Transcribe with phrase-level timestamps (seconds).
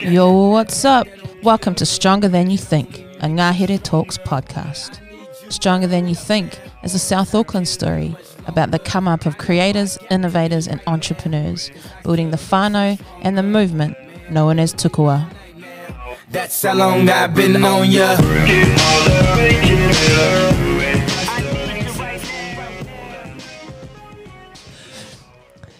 [0.00, 1.06] Yo, what's up?
[1.42, 4.98] Welcome to Stronger Than You Think, a Ngahere Talks podcast.
[5.52, 9.98] Stronger Than You Think is a South Auckland story about the come up of creators,
[10.10, 11.70] innovators, and entrepreneurs,
[12.02, 13.94] building the whānau and the movement
[14.30, 15.30] known as Tukua.
[16.30, 18.16] That's how long I've been on ya.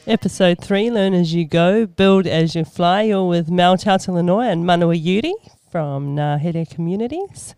[0.09, 3.02] Episode 3 Learn as you go, build as you fly.
[3.02, 5.34] You're with Mel Tautalanoa and Manawa Yuri
[5.69, 7.56] from Ngahere Communities.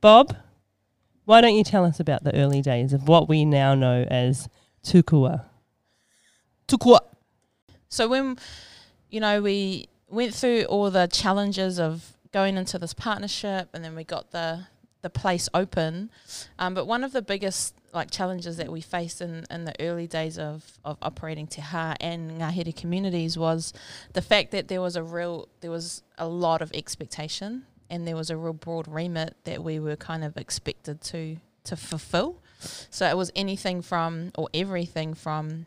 [0.00, 0.34] Bob,
[1.26, 4.48] why don't you tell us about the early days of what we now know as
[4.82, 5.44] Tukua?
[6.66, 7.00] Tukua.
[7.90, 8.38] So when
[9.10, 13.94] you know we went through all the challenges of going into this partnership, and then
[13.94, 14.66] we got the
[15.02, 16.08] the place open.
[16.58, 20.06] Um, but one of the biggest like challenges that we faced in, in the early
[20.06, 23.72] days of, of operating Te Ha and Ngahere communities was
[24.14, 28.16] the fact that there was a real there was a lot of expectation and there
[28.16, 32.42] was a real broad remit that we were kind of expected to to fulfill.
[32.90, 35.66] So it was anything from or everything from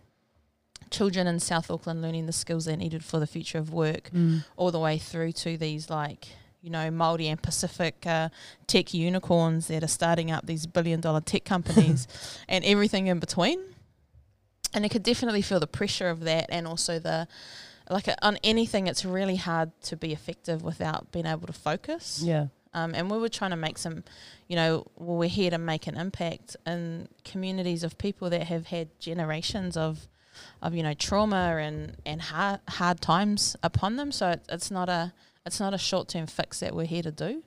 [0.89, 4.43] children in South Auckland learning the skills they needed for the future of work, mm.
[4.55, 6.27] all the way through to these like
[6.65, 8.29] you know Maori and Pacific uh,
[8.65, 12.07] tech unicorns that are starting up these billion dollar tech companies,
[12.49, 13.59] and everything in between.
[14.73, 17.27] And I could definitely feel the pressure of that, and also the
[17.89, 18.87] like on anything.
[18.87, 22.21] It's really hard to be effective without being able to focus.
[22.23, 22.47] Yeah.
[22.73, 24.03] Um, and we were trying to make some,
[24.49, 28.67] you know, well, we're here to make an impact in communities of people that have
[28.67, 30.09] had generations of,
[30.61, 34.11] of you know, trauma and and hard hard times upon them.
[34.11, 35.13] So it, it's not a
[35.45, 37.43] it's not a short term fix that we're here to do,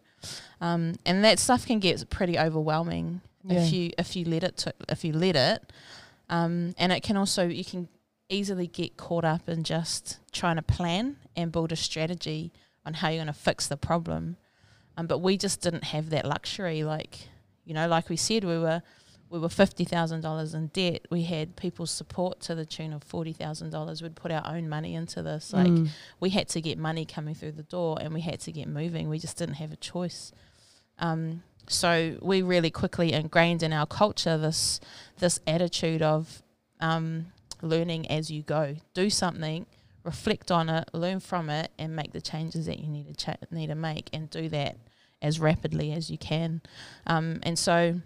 [0.60, 4.74] um, and that stuff can get pretty overwhelming if you if you let it to,
[4.88, 5.72] if you let it,
[6.28, 7.88] um, and it can also you can
[8.28, 12.52] easily get caught up in just trying to plan and build a strategy
[12.84, 14.36] on how you're going to fix the problem.
[14.96, 16.84] Um, but we just didn't have that luxury.
[16.84, 17.28] Like,
[17.64, 18.82] you know, like we said, we were
[19.30, 21.06] we were fifty thousand dollars in debt.
[21.10, 24.00] We had people's support to the tune of forty thousand dollars.
[24.02, 25.52] We'd put our own money into this.
[25.52, 25.88] Like, Mm.
[26.20, 29.08] we had to get money coming through the door, and we had to get moving.
[29.08, 30.32] We just didn't have a choice.
[30.98, 34.80] Um, so we really quickly ingrained in our culture this
[35.18, 36.42] this attitude of
[36.80, 37.26] um,
[37.60, 38.76] learning as you go.
[38.94, 39.66] Do something,
[40.04, 43.36] reflect on it, learn from it, and make the changes that you need to cha-
[43.50, 44.78] need to make, and do that
[45.20, 46.62] as rapidly as you can.
[47.06, 48.00] Um, and so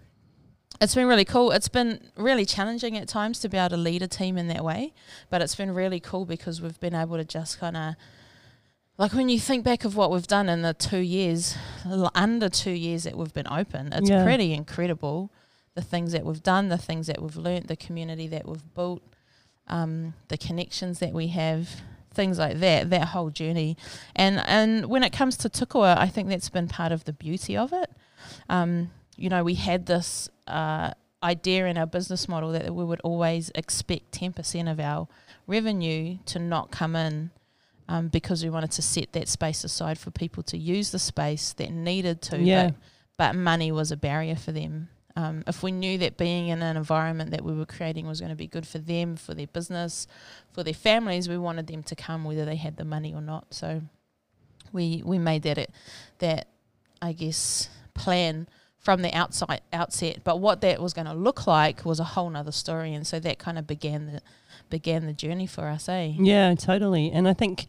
[0.81, 1.51] it's been really cool.
[1.51, 4.63] It's been really challenging at times to be able to lead a team in that
[4.63, 4.93] way,
[5.29, 7.95] but it's been really cool because we've been able to just kind of
[8.97, 11.55] like when you think back of what we've done in the two years,
[12.13, 14.23] under two years that we've been open, it's Yeah.
[14.23, 15.31] pretty incredible.
[15.75, 19.01] The things that we've done, the things that we've learnt, the community that we've built,
[19.67, 21.81] um, the connections that we have,
[22.13, 22.91] things like that.
[22.91, 23.75] That whole journey,
[24.15, 27.57] and and when it comes to Tukua, I think that's been part of the beauty
[27.57, 27.89] of it.
[28.49, 33.01] Um, you know, we had this uh, idea in our business model that we would
[33.01, 35.07] always expect ten percent of our
[35.47, 37.31] revenue to not come in
[37.87, 41.53] um, because we wanted to set that space aside for people to use the space
[41.53, 42.67] that needed to, Yeah.
[42.67, 42.75] but,
[43.17, 44.89] but money was a barrier for them.
[45.15, 48.31] Um, if we knew that being in an environment that we were creating was going
[48.31, 50.07] to be good for them, for their business,
[50.53, 53.53] for their families, we wanted them to come whether they had the money or not.
[53.53, 53.81] So
[54.71, 55.71] we we made that it,
[56.17, 56.47] that
[57.01, 58.47] I guess plan
[58.83, 60.19] from the outside outset.
[60.23, 63.19] But what that was going to look like was a whole nother story, and so
[63.19, 64.21] that kind of began the
[64.69, 66.13] began the journey for us, eh?
[66.17, 67.11] Yeah, totally.
[67.11, 67.67] And I think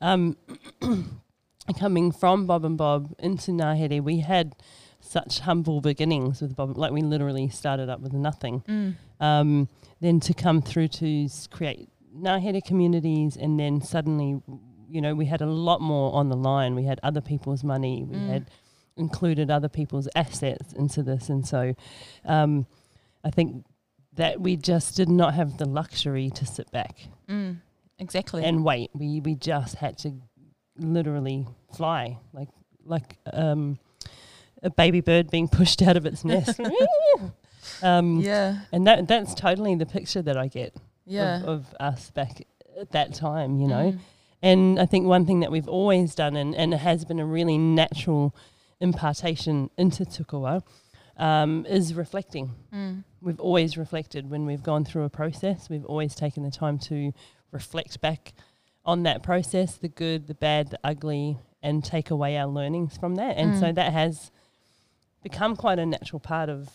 [0.00, 0.36] um,
[1.78, 4.54] coming from Bob and Bob into Ngahere, we had
[5.00, 6.76] such humble beginnings with Bob.
[6.76, 8.62] Like we literally started up with nothing.
[8.68, 8.96] Mm.
[9.20, 9.68] Um,
[10.00, 14.40] then to come through to create Ngahere communities, and then suddenly,
[14.88, 16.74] you know, we had a lot more on the line.
[16.74, 18.04] We had other people's money.
[18.04, 18.28] We Mm.
[18.28, 18.50] had
[18.96, 21.74] included other people's assets into this, and so
[22.24, 22.66] um,
[23.24, 23.64] I think
[24.14, 27.58] that we just did not have the luxury to sit back Mm.
[27.98, 28.44] Exactly.
[28.44, 28.90] and wait.
[28.94, 30.12] We we just had to
[30.76, 32.48] literally fly like
[32.84, 33.78] like um,
[34.62, 36.60] a baby bird being pushed out of its nest.
[37.82, 38.60] um, yeah.
[38.72, 40.74] And that that's totally the picture that I get
[41.06, 41.36] Yeah.
[41.42, 42.46] of, of us back
[42.80, 43.92] at that time, you know.
[43.92, 43.98] Mm.
[44.44, 47.24] And I think one thing that we've always done, and, and it has been a
[47.26, 48.34] really natural
[48.82, 50.62] impartation into Tukua,
[51.16, 52.50] um, is reflecting.
[52.74, 53.04] Mm.
[53.20, 55.70] We've always reflected when we've gone through a process.
[55.70, 57.12] We've always taken the time to
[57.52, 58.32] reflect back
[58.84, 63.14] on that process, the good, the bad, the ugly, and take away our learnings from
[63.14, 63.36] that.
[63.36, 63.74] And so Mm.
[63.76, 64.30] that has
[65.22, 66.68] become quite a natural part of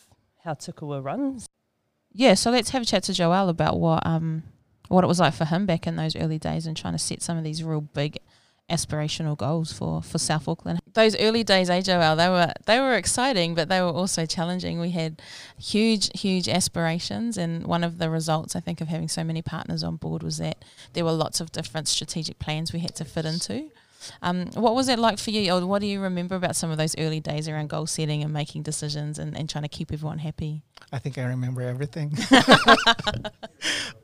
[0.44, 1.46] how Tukua runs.
[2.14, 4.44] Yeah, so let's have a chat to Joelle about what um
[4.88, 7.22] what it was like for him back in those early days and trying to set
[7.22, 8.18] some of these real big
[8.70, 10.80] aspirational goals for, for South Auckland.
[10.94, 14.80] Those early days, AJL, they were they were exciting, but they were also challenging.
[14.80, 15.22] We had
[15.58, 19.84] huge, huge aspirations, and one of the results I think of having so many partners
[19.84, 23.26] on board was that there were lots of different strategic plans we had to fit
[23.26, 23.70] into.
[24.22, 26.78] Um, what was it like for you, or what do you remember about some of
[26.78, 30.20] those early days around goal setting and making decisions and, and trying to keep everyone
[30.20, 30.64] happy?
[30.92, 32.18] I think I remember everything.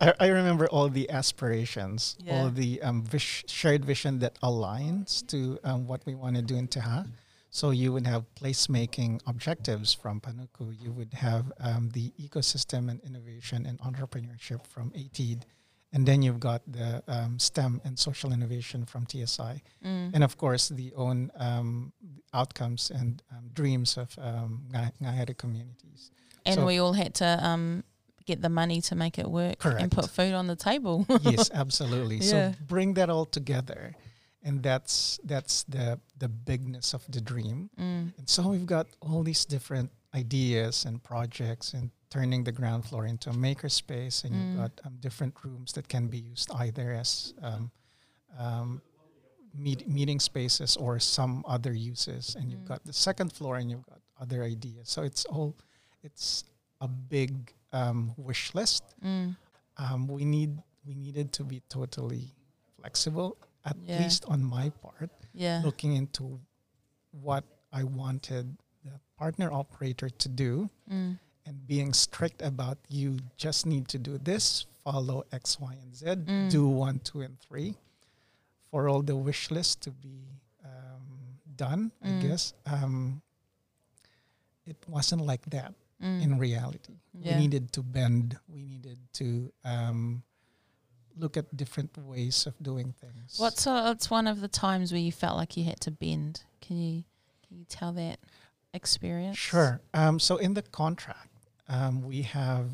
[0.01, 2.41] I, I remember all the aspirations, Yeah.
[2.43, 6.55] all the um, vis- shared vision that aligns to um, what we want to do
[6.55, 7.07] in Taha.
[7.51, 10.73] So you would have placemaking objectives from Panuku.
[10.81, 15.43] You would have um, the ecosystem and innovation and entrepreneurship from ATEED.
[15.93, 19.61] And then you've got the um, STEM and social innovation from TSI.
[19.85, 20.11] Mm.
[20.13, 21.93] And of course, the own um,
[22.33, 24.63] outcomes and um, dreams of um,
[25.37, 26.11] communities.
[26.45, 27.83] And So- we all had to um,
[28.25, 31.05] get the money to make it work and put food on the table.
[31.21, 32.17] yes, absolutely.
[32.17, 32.51] Yeah.
[32.51, 33.95] So bring that all together,
[34.41, 37.69] and that's that's the the bigness of the dream.
[37.79, 38.17] Mm.
[38.17, 43.05] And so we've got all these different ideas and projects, and turning the ground floor
[43.07, 44.39] into a maker space, and Mm.
[44.41, 47.71] you've got um, different rooms that can be used either as um,
[48.37, 48.81] um,
[49.65, 52.35] meet, meeting spaces or some other uses.
[52.37, 52.73] And you've Mm.
[52.73, 54.89] got the second floor, and you've got other ideas.
[54.89, 55.55] So it's all
[56.03, 56.43] it's
[56.81, 57.31] a big
[57.71, 59.35] um, wish list Mm.
[59.77, 60.51] um, we need
[60.85, 62.25] we needed to be totally
[62.77, 63.99] flexible at Yeah.
[64.01, 65.61] least on my part Yeah.
[65.63, 66.39] looking into
[67.11, 68.45] what i wanted
[68.83, 71.17] the partner operator to do Mm.
[71.45, 76.05] And being strict about you just need to do this follow x y and z
[76.05, 76.49] Mm.
[76.51, 77.75] do one two and three
[78.71, 80.17] for all the wish list to be
[80.65, 82.07] um, done Mm.
[82.09, 83.21] i guess um,
[84.65, 86.21] it wasn't like that Mm.
[86.23, 86.95] in reality.
[87.13, 87.35] Yeah.
[87.37, 88.37] We needed to bend.
[88.49, 90.23] We needed to um,
[91.15, 93.39] look at different ways of doing things.
[93.39, 96.43] What's uh, what's one of the times where you felt like you had to bend?
[96.59, 97.03] Can you
[97.47, 98.19] can you tell that
[98.73, 99.37] experience?
[99.37, 99.79] Sure.
[99.93, 101.29] Um, so in the contract,
[101.73, 102.67] um, we have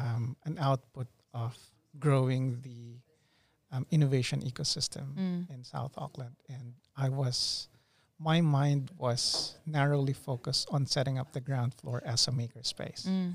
[0.00, 1.52] um, an output of
[1.98, 2.82] growing the
[3.72, 5.50] um, innovation ecosystem Mm.
[5.54, 7.68] in South Auckland, and I was.
[8.18, 9.24] My mind was
[9.66, 13.02] narrowly focused on setting up the ground floor as a maker space.
[13.08, 13.32] Mm.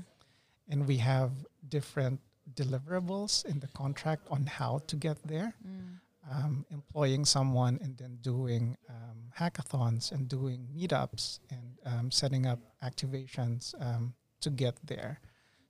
[0.72, 1.30] and we have
[1.68, 2.18] different
[2.54, 5.52] deliverables in the contract on how to get there.
[5.66, 5.98] Mm.
[6.32, 12.60] Um, employing someone and then doing um, hackathons and doing meetups and um, setting up
[12.84, 15.20] activations um, to get there.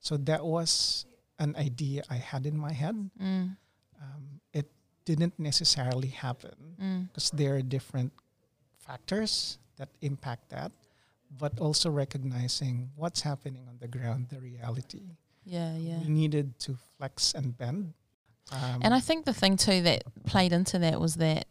[0.00, 1.06] So that was
[1.38, 2.96] an idea I had in my head.
[3.20, 3.56] Mm.
[4.00, 4.70] Um, it
[5.04, 7.08] didn't necessarily happen Mm.
[7.08, 8.12] because there are different
[8.78, 10.72] factors that impact that,
[11.38, 15.02] but also recognizing what's happening on the ground, the reality
[15.44, 15.98] Yeah, yeah.
[16.00, 17.94] we needed to flex and bend.
[18.52, 21.46] Um, And I think the thing too that played into that was that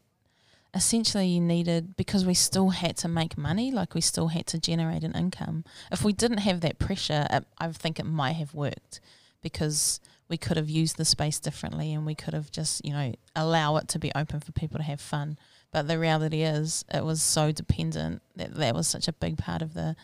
[0.74, 4.60] essentially you needed because we still had to make money, like we still had to
[4.60, 5.63] generate an income.
[5.92, 9.00] If we didn't have that pressure, it, I think it might have worked
[9.42, 13.13] because we could have used the space differently and we could have just you know
[13.36, 15.38] allow it to be open for people to have fun.
[15.71, 19.62] But the reality is, it was so dependent that that was such a big part
[19.62, 19.95] of the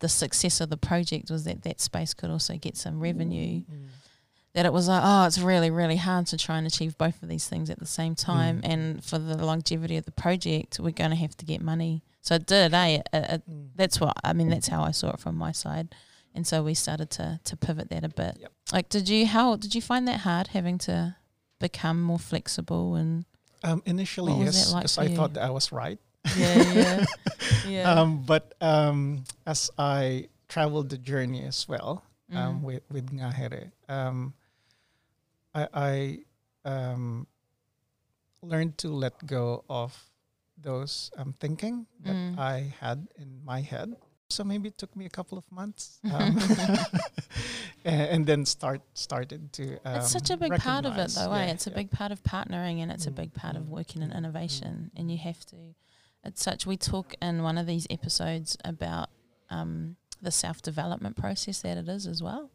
[0.00, 3.86] the success of the project was that that space could also get some revenue Mm.
[4.54, 7.28] That it was like, oh, it's really, really hard to try and achieve both of
[7.28, 8.60] these things at the same time.
[8.62, 8.68] Mm.
[8.72, 12.02] And for the longevity of the project, we're going to have to get money.
[12.20, 12.86] So it did, eh?
[12.98, 13.68] It, it, Mm.
[13.74, 15.94] that's what, I mean, that's how I saw it from my side.
[16.34, 18.36] And so we started to, to pivot that a bit.
[18.40, 18.52] Yep.
[18.72, 21.16] Like, did you, how, did you find that hard having to
[21.58, 23.24] become more flexible and,
[23.64, 25.16] Um, initially, yes, it like because I you?
[25.16, 25.98] thought that I was right.
[26.36, 27.04] yeah, yeah,
[27.68, 27.90] yeah.
[27.92, 32.62] Um, but um, as I traveled the journey as well um, Mm.
[32.62, 34.32] with with Ngahere, um,
[35.54, 36.18] I, I
[36.68, 37.26] um,
[38.42, 39.92] learned to let go of
[40.56, 42.38] those um, thinking that Mm.
[42.38, 43.94] I had in my head.
[44.30, 46.38] So maybe it took me a couple of months, um,
[47.84, 49.76] and, and then start started to.
[49.84, 51.32] Um, it's such a big part of it, though.
[51.32, 51.46] eh?
[51.46, 53.68] yeah, It's a big part of partnering, and it's a Mm, big part of mm,
[53.68, 54.90] working in mm, innovation.
[54.94, 55.56] mm, And you have to.
[56.24, 56.66] It's such.
[56.66, 59.10] We talk in one of these episodes about
[59.50, 62.50] um, the self development process that it is as well,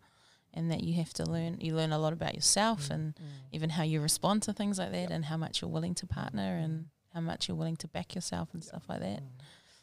[0.58, 1.52] and that you have to learn.
[1.66, 3.22] You learn a lot about yourself, Mm, and mm.
[3.56, 5.12] even how you respond to things like that, Yep.
[5.16, 6.74] and how much you're willing to partner, and
[7.14, 9.22] how much you're willing to back yourself and stuff like that.
[9.22, 9.30] Mm.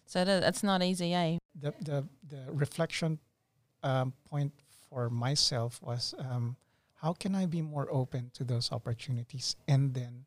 [0.06, 1.38] So it is, it's not easy, eh?
[1.64, 1.98] the the
[2.32, 3.18] the reflection
[3.82, 4.52] um, point
[4.88, 6.56] for myself was um,
[7.02, 10.24] how can I be more open to those opportunities and then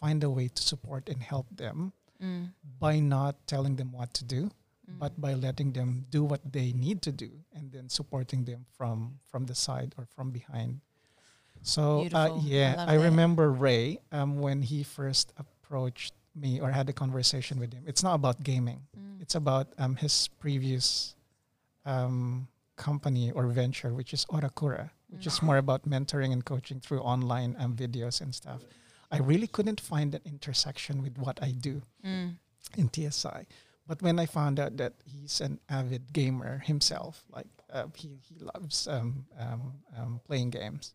[0.00, 2.52] find a way to support and help them Mm.
[2.78, 4.50] by not telling them what to do,
[4.84, 4.98] Mm.
[4.98, 9.16] but by letting them do what they need to do and then supporting them from
[9.30, 10.80] from the side or from behind.
[11.62, 12.18] So uh.
[12.28, 13.04] I yeah, I, that.
[13.04, 17.84] remember Ray um, when he first approached me or had a conversation with him.
[17.86, 18.82] It's not about gaming.
[18.92, 19.22] Mm.
[19.22, 21.14] It's about um, his previous
[21.86, 27.00] um, company or venture, which is Orakura, which is more about mentoring and coaching through
[27.00, 28.60] online um, videos and stuff.
[29.10, 32.36] I really couldn't find an intersection with what I do Mm.
[32.76, 33.46] in TSI.
[33.86, 38.36] But when I found out that he's an avid gamer himself, like uh, he, he
[38.40, 40.94] loves um, um, um, playing games,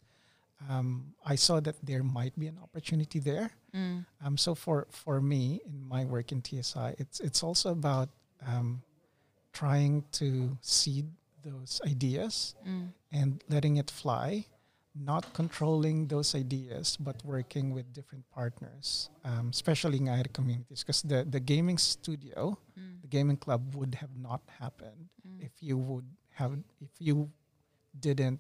[0.69, 3.51] um, I saw that there might be an opportunity there.
[3.75, 4.05] Mm.
[4.25, 8.09] Um, so for, for me in my work in TSI, it's it's also about
[8.45, 8.81] um,
[9.53, 11.07] trying to seed
[11.43, 12.91] those ideas Mm.
[13.11, 14.45] and letting it fly,
[15.01, 20.83] not controlling those ideas, but working with different partners, um, especially in our communities.
[20.83, 23.01] Because the, the gaming studio, Mm.
[23.01, 25.41] the gaming club would have not happened Mm.
[25.47, 26.51] if you would have,
[26.81, 27.29] if you
[27.99, 28.39] didn't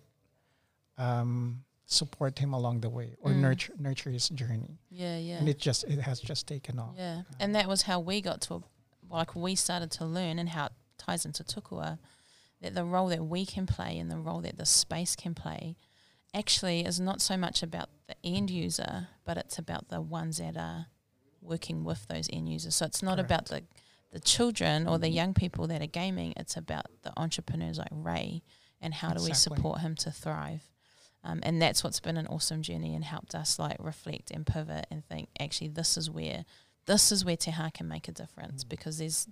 [0.97, 3.39] um, support him along the way or Mm.
[3.41, 4.77] nurture nurture his journey.
[4.89, 5.37] Yeah, yeah.
[5.39, 6.95] And it just it has just taken off.
[6.97, 8.61] Yeah, and that was how we got to, a,
[9.09, 11.97] like, we started to learn, and how it ties into tukua,
[12.61, 15.75] that the role that we can play and the role that the space can play,
[16.33, 20.57] actually is not so much about the end user, but it's about the ones that
[20.57, 20.87] are
[21.41, 22.75] working with those end users.
[22.75, 23.63] So it's not about the
[24.11, 26.33] the children or the young people that are gaming.
[26.35, 28.41] It's about the entrepreneurs like Ray,
[28.81, 30.63] and how do we support him to thrive.
[31.23, 34.87] Um, and that's what's been an awesome journey and helped us like reflect and pivot
[34.89, 36.45] and think actually this is where
[36.85, 39.27] this is where Te Hā can make a difference because there's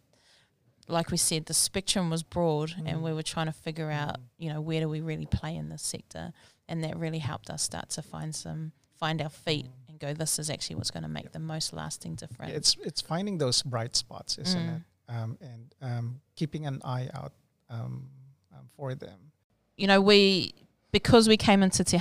[0.88, 4.52] like we said the spectrum was broad and we were trying to figure out you
[4.52, 6.32] know where do we really play in this sector
[6.70, 10.40] and that really helped us start to find some find our feet and go this
[10.40, 13.96] is actually what's going to make the most lasting difference It's it's finding those bright
[13.96, 14.76] spots, isn't Mm.
[14.78, 14.82] it?
[15.10, 17.32] Um, and um, keeping an eye out
[17.70, 18.10] um,
[18.54, 19.32] um, for them.
[19.78, 20.54] you know, we
[20.92, 21.98] because we came into Te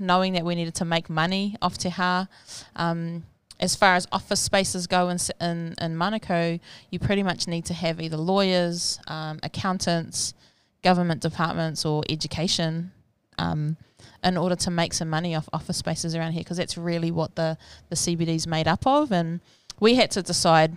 [0.00, 1.92] knowing that we needed to make money off Te
[2.76, 3.24] um,
[3.60, 6.60] as far as office spaces go in, in, in Manukau,
[6.90, 10.34] you pretty much need to have either lawyers, um, accountants,
[10.82, 12.92] government departments, or education
[13.38, 13.76] um,
[14.22, 17.34] in order to make some money off office spaces around here because that's really what
[17.34, 19.10] the, the CBD is made up of.
[19.10, 19.40] And
[19.80, 20.76] we had to decide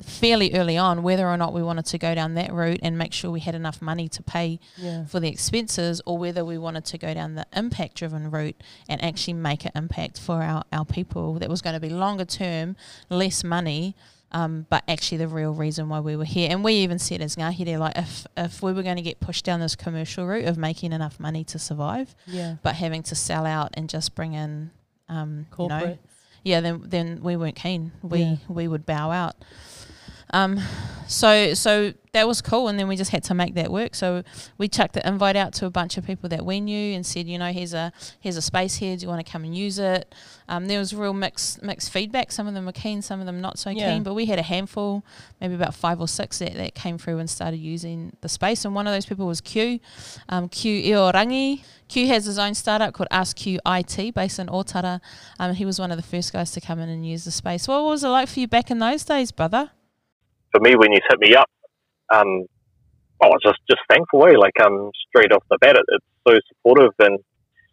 [0.00, 3.12] fairly early on whether or not we wanted to go down that route and make
[3.12, 5.04] sure we had enough money to pay Yeah.
[5.04, 8.56] for the expenses or whether we wanted to go down the impact driven route
[8.88, 12.24] and actually make an impact for our, our people that was going to be longer
[12.24, 12.74] term,
[13.10, 13.94] less money,
[14.32, 16.48] um, but actually the real reason why we were here.
[16.50, 19.44] And we even said as Ngāhere, like if, if we were going to get pushed
[19.44, 22.56] down this commercial route of making enough money to survive, Yeah.
[22.62, 24.70] but having to sell out and just bring in,
[25.10, 26.00] um, you know, Corporate.
[26.42, 27.92] Yeah, then then we weren't keen.
[28.02, 28.36] We Yeah.
[28.48, 29.36] we would bow out.
[30.32, 30.58] Um,
[31.08, 33.94] so so that was cool, and then we just had to make that work.
[33.94, 34.22] So
[34.56, 37.26] we chucked the invite out to a bunch of people that we knew and said,
[37.28, 38.96] you know, here's a here's a space here.
[38.96, 40.14] Do you want to come and use it?
[40.48, 42.32] Um, there was real mixed mixed feedback.
[42.32, 43.92] Some of them were keen, some of them not so Yeah.
[43.92, 44.02] keen.
[44.02, 45.04] But we had a handful,
[45.40, 48.64] maybe about five or six that, that came through and started using the space.
[48.64, 49.80] And one of those people was Q,
[50.30, 51.62] um, Q Iorangi.
[51.88, 55.00] Q has his own startup called Ask Q IT based in Otara.
[55.38, 57.68] Um, he was one of the first guys to come in and use the space.
[57.68, 59.72] What was it like for you back in those days, brother?
[60.52, 61.50] For me, when you hit me up,
[62.12, 62.46] um,
[63.22, 64.26] oh, just just thankful.
[64.26, 64.36] Eh?
[64.38, 67.18] Like um, straight off the bat, it, it's so supportive and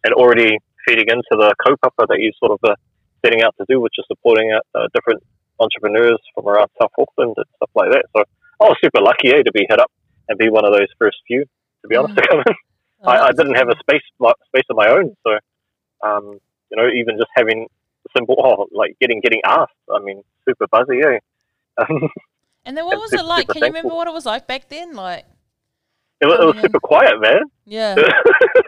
[0.04, 0.58] and already
[0.88, 2.76] feeding into the kaupapa that you sort of uh,
[3.24, 5.22] setting out to do, which is supporting uh, uh, different
[5.60, 8.06] entrepreneurs from around South Auckland and stuff like that.
[8.16, 8.24] So
[8.62, 9.92] I was super lucky eh, to be hit up
[10.30, 11.44] and be one of those first few.
[11.82, 12.44] To be honest, in.
[13.08, 14.04] I, I didn't have a space
[14.48, 15.32] space of my own, so
[16.02, 17.68] um, you know, even just having
[18.16, 19.74] simple, oh, like getting getting asked.
[19.94, 21.20] I mean, super buzzy, eh?
[21.80, 22.10] Um,
[22.66, 23.44] And then what was it like?
[23.48, 23.98] super Can you remember thankful.
[23.98, 24.94] what it was like back then?
[24.94, 25.26] Like,
[26.22, 27.42] it, was, it was super quiet, man.
[27.66, 28.04] yeah, it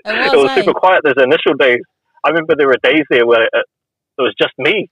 [0.05, 0.55] was, was eh?
[0.61, 1.01] super quiet.
[1.03, 1.81] Those initial days,
[2.23, 4.89] I remember there were days there where it, it was just me,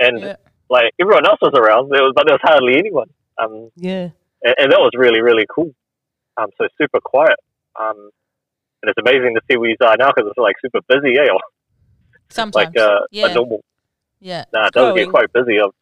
[0.00, 0.36] and yeah.
[0.70, 1.90] like everyone else was around.
[1.90, 3.08] There was, but there was hardly anyone.
[3.38, 4.08] Um, Yeah.
[4.42, 5.72] and, and that was really really cool.
[6.36, 7.36] Um, so super quiet.
[7.78, 8.10] Um,
[8.82, 11.26] and it's amazing to see where you are now because it's like super busy, eh?
[11.32, 11.40] Or
[12.30, 13.64] Sometimes, like uh, yeah, a normal.
[14.20, 14.44] yeah.
[14.52, 15.58] Nah, it does get quite busy.
[15.58, 15.72] Of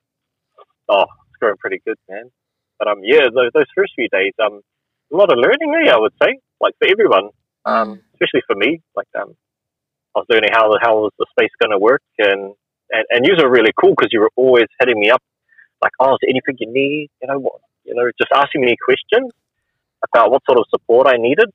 [0.88, 2.30] oh, it's growing pretty good, man.
[2.78, 4.60] But um, yeah, those, those first few days, um,
[5.12, 5.90] a lot of learning, eh?
[5.90, 7.30] I would say, like for everyone,
[7.64, 8.82] um, especially for me.
[8.94, 9.34] Like um,
[10.14, 12.54] I was learning how the how was the space going to work, and
[12.90, 15.22] and and you were really cool because you were always hitting me up,
[15.82, 17.10] like, oh, is there anything you need?
[17.22, 17.60] You know what?
[17.84, 19.30] You know, just asking me questions
[20.04, 21.50] about what sort of support I needed,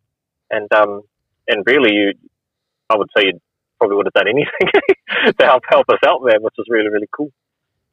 [0.50, 1.01] and um,
[1.48, 2.13] and really, you,
[2.90, 3.40] I would say, you
[3.80, 4.68] probably would have done anything
[5.40, 7.32] to help help us out, man, which was really really cool.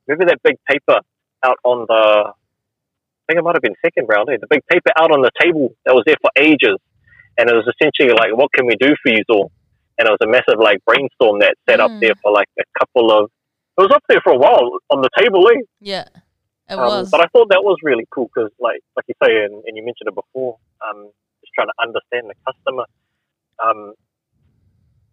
[0.07, 1.01] Remember that big paper
[1.45, 2.33] out on the,
[3.29, 4.39] think it might have been second round, eh?
[4.41, 6.77] the big paper out on the table that was there for ages,
[7.39, 9.53] and it was essentially like, what can we do for you all?
[9.99, 12.01] and it was a massive like brainstorm that sat up Mm.
[12.01, 13.31] there for like a couple of.
[13.79, 15.61] It was up there for a while on the table, eh?
[15.81, 16.05] Yeah,
[16.71, 17.11] it Um, was.
[17.11, 19.83] But I thought that was really cool because, like, like you say, and, and you
[19.85, 20.57] mentioned it before,
[20.87, 21.11] um,
[21.43, 22.85] just trying to understand the customer.
[23.59, 23.95] Um,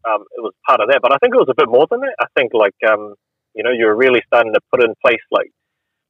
[0.05, 2.01] um, it was part of that, but I think it was a bit more than
[2.01, 2.15] that.
[2.19, 3.15] I think, like, um,
[3.55, 5.49] you know, you're really starting to put in place, like,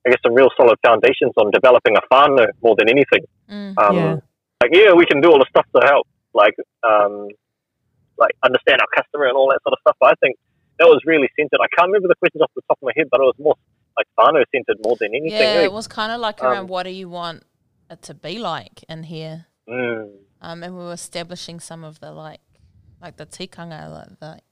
[0.06, 3.26] I guess, some real solid foundations on developing a whānau more than anything.
[3.50, 3.74] Mm.
[3.78, 4.16] Um, Yeah.
[4.62, 7.28] Like, yeah, we can do all the stuff to help, like, um,
[8.18, 9.98] like understand our customer and all that sort of stuff.
[10.00, 10.38] But I think
[10.80, 11.60] that was really centered.
[11.62, 13.56] I can't remember the questions off the top of my head, but it was more
[13.98, 15.32] like whānau centered more than anything.
[15.32, 15.64] Yeah, eh?
[15.64, 17.44] it was kind of like Um, around what do you want
[17.90, 20.18] it to be like in here, Mm.
[20.42, 22.42] um, and we were establishing some of the like,
[23.02, 24.44] like the tikanga, like, like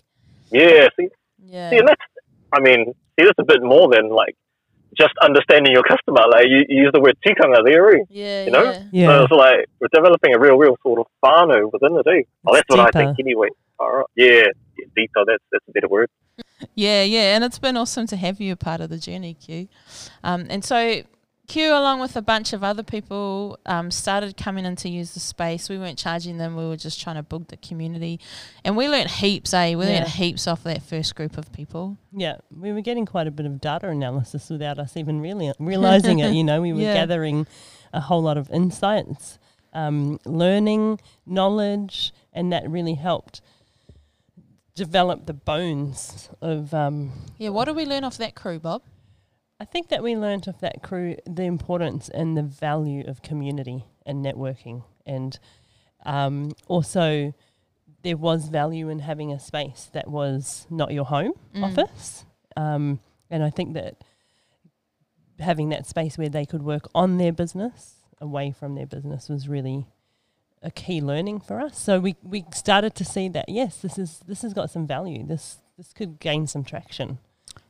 [0.52, 1.08] Yeah, see,
[1.40, 2.02] yeah, see, and that's,
[2.52, 4.36] I mean, see, that's a bit more than like
[4.98, 6.24] just understanding your customer.
[6.30, 8.64] Like you, you use the word tikanga there, yeah, you know?
[8.64, 8.84] yeah.
[8.92, 9.08] Yeah.
[9.08, 12.24] So it's like we're developing a real, real sort of whānau within it, eh?
[12.46, 13.50] Oh, that's It's what I think anyway.
[13.80, 14.06] All right.
[14.16, 14.44] Yeah,
[14.78, 15.24] yeah, deeper.
[15.26, 16.10] That's that's a better word.
[16.76, 19.68] Yeah, yeah, and it's been awesome to have you a part of the journey, Q.
[20.24, 21.04] Um, and so
[21.48, 25.20] Q, along with a bunch of other people, um, started coming in to use the
[25.20, 25.68] space.
[25.70, 28.20] We weren't charging them; we were just trying to build the community,
[28.64, 29.54] and we learnt heaps.
[29.54, 30.00] Eh, we Yeah.
[30.00, 31.98] learnt heaps off that first group of people.
[32.14, 36.20] Yeah, we were getting quite a bit of data analysis without us even really realizing
[36.20, 36.34] it.
[36.34, 36.94] You know, we were Yeah.
[36.94, 37.46] gathering
[37.92, 39.38] a whole lot of insights,
[39.74, 43.42] um, learning, knowledge, and that really helped
[44.76, 46.74] develop the bones of.
[46.74, 48.82] Um, Yeah, what did we learn off that crew, Bob?
[49.63, 53.86] I think that we learnt of that crew the importance and the value of community
[54.05, 55.39] and networking, and
[56.05, 57.34] um, also
[58.01, 61.63] there was value in having a space that was not your home Mm.
[61.63, 62.25] office.
[62.58, 64.03] Um, and I think that
[65.39, 69.48] having that space where they could work on their business away from their business was
[69.48, 69.88] really
[70.62, 71.79] a key learning for us.
[71.79, 75.25] So we, we started to see that yes, this is this has got some value.
[75.25, 77.20] This this could gain some traction.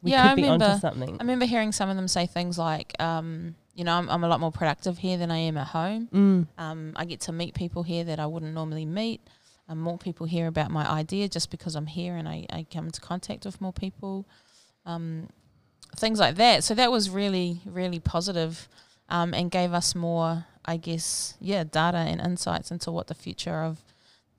[0.01, 1.15] We Yeah, could I be onto remember- something.
[1.19, 4.27] I remember hearing some of them say things like, um, you know, I'm, I'm a
[4.27, 6.07] lot more productive here than I am at home.
[6.13, 6.47] Mm.
[6.57, 9.21] Um, I get to meet people here that I wouldn't normally meet.
[9.69, 12.85] Um, more people hear about my idea just because I'm here and I, I come
[12.85, 14.25] into contact with more people.
[14.85, 15.29] Um,
[15.95, 16.63] things like that.
[16.63, 18.67] So that was really, really positive,
[19.09, 23.63] um, and gave us more, I guess, yeah, data and insights into what the future
[23.63, 23.79] of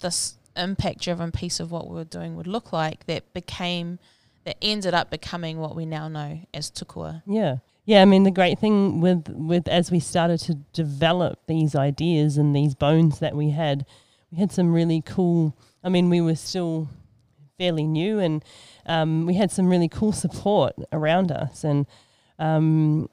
[0.01, 3.99] this impact driven piece of what we were doing would look like that became,
[4.45, 7.23] that ended up becoming what we now know as Tukua.
[7.27, 7.57] Yeah.
[7.87, 12.39] Yeah, I mean the great thing with with as we started to develop these ideas
[12.39, 13.85] and these bones that we had,
[14.31, 15.55] we had some really cool.
[15.83, 16.89] I mean, we were still
[17.59, 18.43] fairly new, and
[18.87, 21.63] um, we had some really cool support around us.
[21.63, 21.87] And
[22.39, 23.11] um,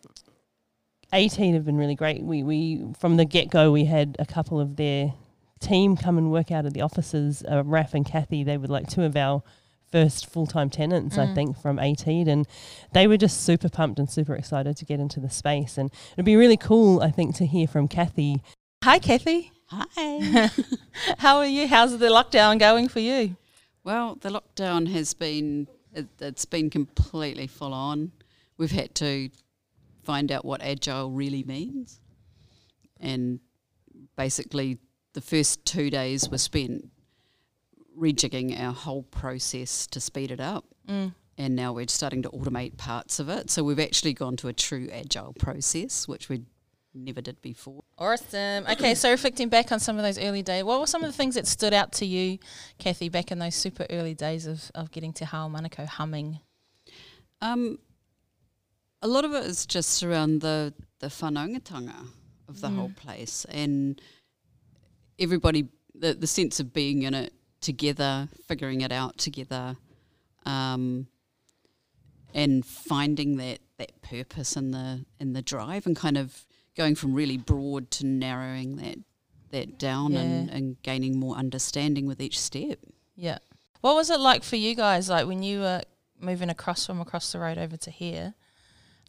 [1.12, 2.24] ATEED have been really great.
[2.24, 5.14] We we from the get go we had a couple of their
[5.60, 7.44] team come and work out of the offices.
[7.50, 9.44] Uh, Raf and Kathy, they were like two of our
[9.92, 11.36] first full time tenants, I Mm.
[11.36, 12.28] think, from ATEED.
[12.28, 12.48] And
[12.94, 15.78] they were just super pumped and super excited to get into the space.
[15.78, 18.42] And it'd be really cool, I think, to hear from Kathy.
[18.84, 19.52] Hi, Kathy.
[19.68, 20.50] Hi.
[21.20, 21.68] How are you?
[21.68, 23.36] How's the lockdown going for you?
[23.84, 28.12] well, the lockdown has been it, it's been completely full on.
[28.58, 29.30] We've had to
[30.04, 32.00] find out what agile really means,
[33.00, 33.40] and
[34.16, 34.78] basically
[35.14, 36.91] the first two days were spent
[38.02, 40.66] rejigging our whole process to speed it up.
[40.88, 41.14] Mm.
[41.38, 43.50] And now we're starting to automate parts of it.
[43.50, 46.44] So we've actually gone to a true agile process, which we
[46.94, 47.84] never did before.
[47.98, 48.66] Awesome.
[48.68, 51.16] Okay, so reflecting back on some of those early days, what were some of the
[51.16, 52.38] things that stood out to you,
[52.80, 56.40] Kathy, back in those super early days of, of getting to Hao Manako humming?
[57.42, 57.80] Um,
[59.02, 62.08] a lot of it is just around the the whanaungatanga
[62.48, 64.00] of the whole place and
[65.18, 69.78] everybody the the sense of being in it together, figuring it out together,
[70.46, 71.08] um,
[72.34, 76.46] and finding that that purpose in the in the drive and kind of
[76.76, 78.98] going from really broad to narrowing that
[79.52, 82.80] that down and, and gaining more understanding with each step.
[83.16, 83.40] Yeah.
[83.82, 85.82] What was it like for you guys, like when you were
[86.20, 88.34] moving across from across the road over to here?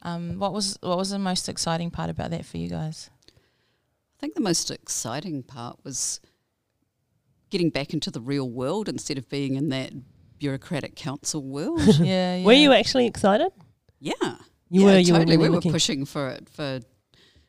[0.03, 3.11] Um, what was what was the most exciting part about that for you guys?
[3.29, 6.21] I think the most exciting part was
[7.53, 9.93] getting back into the real world instead of being in that
[10.39, 11.81] bureaucratic council world.
[12.01, 12.45] yeah, yeah.
[12.45, 13.53] Were you actually excited?
[14.01, 14.13] yeah.
[14.69, 15.37] You yeah, were, you were totally.
[15.37, 16.81] really we were looking- pushing for it for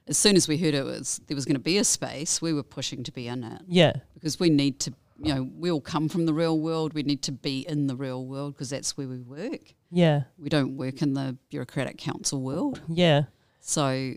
[0.09, 2.51] as soon as we heard it was there was going to be a space, we
[2.51, 3.93] were pushing to be in it Yeah.
[4.13, 6.93] because we need to, you know, we all come from the real world.
[6.93, 9.73] We need to be in the real world because that's where we work.
[9.89, 10.23] Yeah.
[10.37, 12.81] We don't work in the bureaucratic council world.
[12.89, 13.21] Yeah.
[13.61, 14.15] So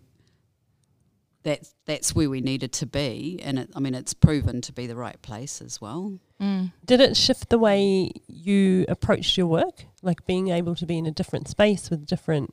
[1.47, 4.89] that that's where we needed to be, and it, I mean it's proven to be
[4.89, 6.19] the right place as well.
[6.41, 6.73] Mm.
[6.85, 9.85] Did it shift the way you approached your work?
[10.03, 12.53] Like being able to be in a different space with different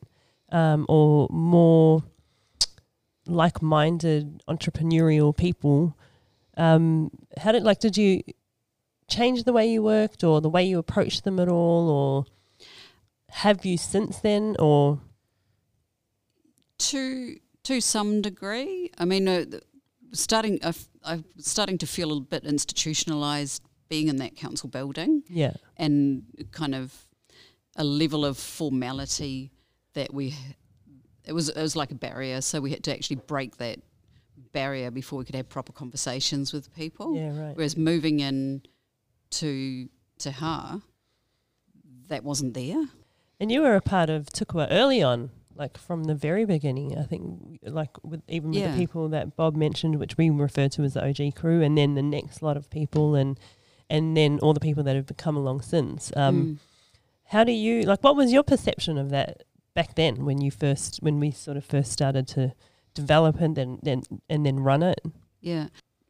[0.51, 2.03] um, or more
[3.25, 5.97] like minded entrepreneurial people.
[6.55, 8.21] Um, how did like did you
[9.07, 12.25] change the way you worked or the way you approached them at all or
[13.29, 15.01] have you since then or
[16.77, 19.45] To to some degree, I mean, uh,
[20.13, 20.59] starting
[21.03, 25.23] I'm starting to feel a bit institutionalized being in that council building.
[25.27, 25.53] yeah.
[25.77, 27.05] And kind of
[27.75, 29.51] a level of formality
[29.93, 30.35] that we
[31.25, 32.41] it was it was like a barrier.
[32.41, 33.79] So we had to actually break that
[34.51, 37.15] barrier before we could have proper conversations with people.
[37.15, 37.55] Yeah right.
[37.55, 38.61] Whereas moving in
[39.31, 40.81] to to her
[42.07, 42.85] that wasn't there.
[43.39, 46.97] And you were a part of Tukua early on, like from the very beginning.
[46.97, 48.71] I think, like with even with Yeah.
[48.71, 51.95] the people that Bob mentioned, which we refer to as the OG crew, and then
[51.95, 53.39] the next lot of people, and
[53.89, 56.11] and then all the people that have come along since.
[56.15, 56.57] Um, Mm.
[57.27, 58.03] How do you like?
[58.03, 61.65] What was your perception of that back then when you first when we sort of
[61.65, 62.53] first started to
[62.93, 64.99] develop and then and then run it?
[65.41, 65.67] Yeah.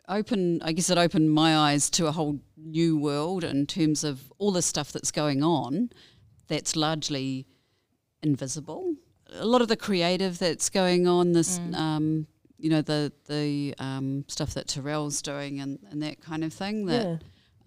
[0.10, 4.34] Open, I guess it opened my eyes to a whole new world in terms of
[4.38, 5.92] all the stuff that's going on
[6.48, 7.48] that's largely
[8.22, 8.96] invisible.
[9.40, 14.26] A lot of the creative that's going on, this, um, you know, the, the um,
[14.28, 17.18] stuff that Terrell's doing and, and that kind of thing that Yeah.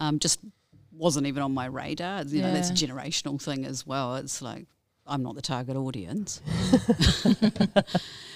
[0.01, 0.41] um, just
[0.93, 2.23] wasn't even on my radar.
[2.23, 4.17] You know, that's a generational thing as well.
[4.17, 4.67] It's like,
[5.07, 6.41] I'm not the target audience.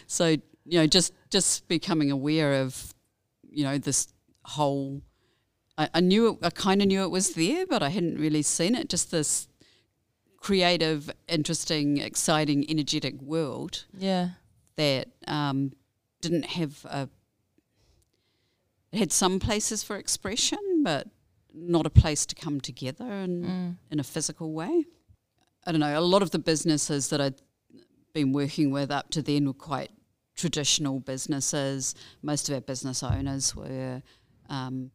[0.07, 2.95] so, you know, just just becoming aware of,
[3.49, 4.09] you know, this
[4.45, 5.03] whole.
[5.79, 6.39] I, I knew it.
[6.43, 8.89] I kind of knew it was there, but I hadn't really seen it.
[8.89, 9.49] Just this
[10.41, 14.31] creative, interesting, exciting, energetic world Yeah.
[14.77, 15.73] that um,
[16.21, 17.09] didn't have a.
[18.93, 21.09] It had some places for expression, but
[21.55, 23.77] not a place to come together in, Mm.
[23.91, 24.85] in a physical way.
[25.67, 25.99] I don't know.
[25.99, 27.41] A lot of the businesses that I'd
[28.13, 29.91] been working with up to then were quite
[30.35, 31.95] traditional businesses.
[32.23, 34.03] Most of our business owners were
[34.49, 34.91] um,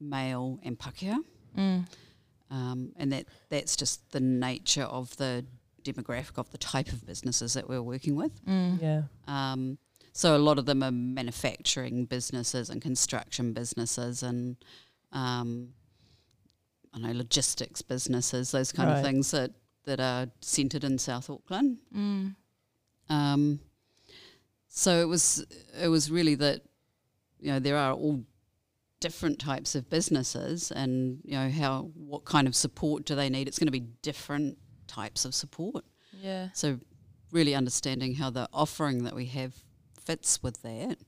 [0.00, 1.18] male and Pākehā.
[1.56, 1.86] Mm.
[2.50, 5.44] Um, and that, that's just the nature of the
[5.84, 8.44] demographic of the type of businesses that we're working with.
[8.44, 8.82] Mm.
[8.82, 9.02] Yeah.
[9.28, 9.78] Um,
[10.12, 14.56] so a lot of them are manufacturing businesses and construction businesses and
[15.12, 15.68] um,
[16.92, 18.98] I know logistics businesses, those kind Right.
[18.98, 19.52] of things that,
[19.84, 21.78] that are centred in South Auckland.
[21.96, 22.34] Mm.
[23.08, 23.60] Um,
[24.68, 25.44] so it was
[25.80, 26.62] it was really that
[27.40, 28.22] you know there are all
[29.00, 33.48] different types of businesses and you know how what kind of support do they need
[33.48, 36.48] it's going to be different types of support Yeah.
[36.52, 36.78] so
[37.32, 39.54] really understanding how the offering that we have
[40.04, 40.98] fits with that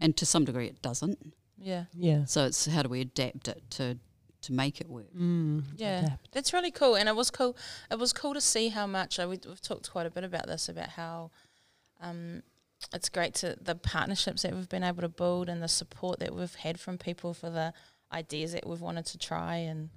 [0.00, 1.18] and to some degree it doesn't
[1.58, 1.84] Yeah.
[1.92, 2.24] Yeah.
[2.26, 3.98] so it's how do we adapt it to
[4.42, 5.64] to make it work Mm.
[5.76, 6.32] Yeah, Adapt.
[6.32, 7.54] that's really cool, and it was cool.
[7.90, 10.46] It was cool to see how much uh, we, we've talked quite a bit about
[10.46, 11.30] this about how
[12.00, 12.42] um,
[12.92, 16.34] it's great to the partnerships that we've been able to build and the support that
[16.34, 17.72] we've had from people for the
[18.12, 19.88] ideas that we've wanted to try, and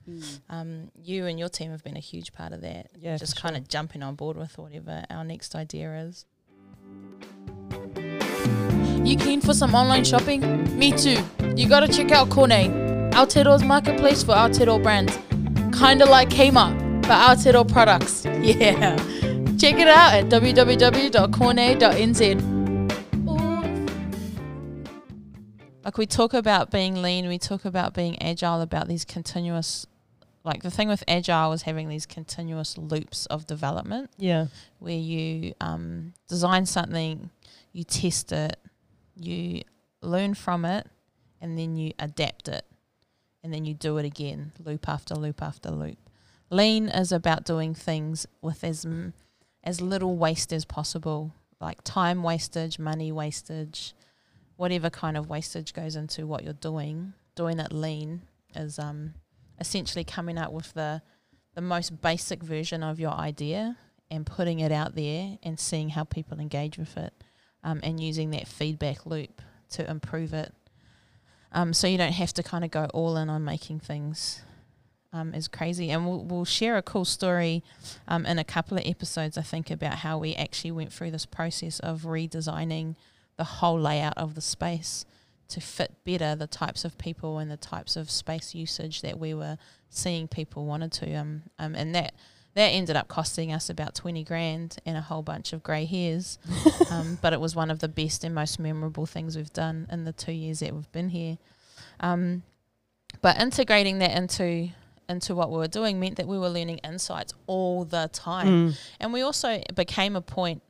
[0.50, 2.90] um, you and your team have been a huge part of that.
[2.96, 6.26] Yeah, just kind of jumping on board with whatever our next idea is.
[9.04, 10.78] You keen for some online shopping?
[10.78, 11.18] Me too.
[11.56, 15.18] You gotta check out Kone, Aotearoa's marketplace for Aotearoa brands.
[15.78, 18.26] Kinda like Kmart, but Aotearoa products.
[18.44, 18.98] Yeah.
[19.58, 21.14] Check it out at www.kone.nz.
[25.84, 29.86] Like we talk about being lean, we talk about being agile, about these continuous
[30.46, 34.48] like the thing with agile is having these continuous loops of development Yeah.
[34.80, 37.30] where you um, design something,
[37.72, 38.58] you test it,
[39.16, 39.62] you
[40.02, 40.86] learn from it,
[41.40, 42.66] and then you adapt it,
[43.42, 45.98] and then you do it again, loop after loop after loop.
[46.50, 49.14] Lean is about doing things with as m-
[49.64, 53.94] as little waste as possible, like time wastage, money wastage,
[54.56, 57.14] whatever kind of wastage goes into what you're doing.
[57.36, 58.22] Doing it lean
[58.56, 59.16] is um,
[59.60, 61.02] essentially coming up with the
[61.56, 63.78] the most basic version of your idea
[64.10, 67.14] and putting it out there and seeing how people engage with it
[67.64, 70.52] um, and using that feedback loop to improve it.
[71.52, 74.42] Um, so you don't have to kind of go all in on making things
[75.14, 75.92] um, as crazy.
[75.92, 77.64] And we'll, we'll share a cool story
[78.08, 81.28] um, in a couple of episodes, I think, about how we actually went through this
[81.28, 82.96] process of redesigning
[83.38, 85.06] the whole layout of the space
[85.50, 89.34] to fit better the types of people and the types of space usage that we
[89.34, 89.58] were
[89.90, 91.14] seeing people wanted to.
[91.14, 92.14] Um, um, and that
[92.56, 96.38] that ended up costing us about 20 grand and a whole bunch of grey hairs.
[96.92, 100.04] um, but it was one of the best and most memorable things we've done in
[100.04, 101.38] the two years that we've been here.
[102.00, 102.44] Um,
[103.22, 104.70] but integrating that into
[105.10, 108.48] into what we were doing meant that we were learning insights all the time.
[108.48, 108.80] Mm.
[109.02, 110.64] And we also became a point